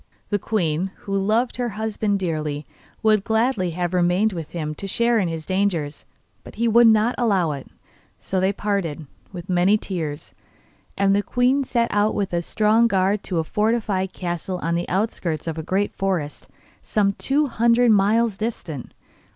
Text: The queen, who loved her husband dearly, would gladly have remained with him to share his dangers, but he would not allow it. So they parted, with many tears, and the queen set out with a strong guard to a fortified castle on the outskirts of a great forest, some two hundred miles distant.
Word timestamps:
The 0.31 0.39
queen, 0.39 0.89
who 1.01 1.15
loved 1.15 1.57
her 1.57 1.69
husband 1.77 2.17
dearly, 2.17 2.65
would 3.03 3.23
gladly 3.23 3.69
have 3.77 3.93
remained 3.93 4.33
with 4.33 4.49
him 4.49 4.73
to 4.73 4.87
share 4.87 5.19
his 5.19 5.45
dangers, 5.45 6.05
but 6.43 6.55
he 6.55 6.67
would 6.67 6.87
not 6.87 7.13
allow 7.19 7.51
it. 7.51 7.67
So 8.19 8.39
they 8.39 8.51
parted, 8.51 9.05
with 9.31 9.47
many 9.47 9.77
tears, 9.77 10.33
and 10.97 11.15
the 11.15 11.21
queen 11.21 11.63
set 11.63 11.91
out 11.93 12.15
with 12.15 12.33
a 12.33 12.41
strong 12.41 12.87
guard 12.87 13.21
to 13.25 13.37
a 13.37 13.43
fortified 13.43 14.11
castle 14.11 14.57
on 14.63 14.73
the 14.73 14.89
outskirts 14.89 15.45
of 15.45 15.59
a 15.59 15.61
great 15.61 15.93
forest, 15.93 16.47
some 16.81 17.13
two 17.13 17.45
hundred 17.45 17.91
miles 17.91 18.37
distant. 18.37 18.95